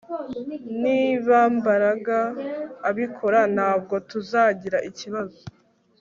Niba 0.83 1.37
Mbaraga 1.57 2.19
abikora 2.89 3.39
ntabwo 3.55 3.95
tuzagira 4.09 4.77
ikibazo 4.89 5.41